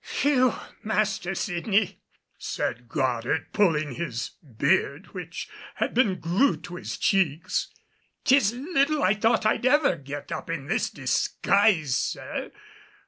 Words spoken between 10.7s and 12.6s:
dis guise, sir.